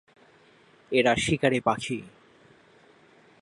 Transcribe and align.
এরা 0.91 1.13
শিকারী 1.15 1.59
পাখি। 1.59 1.97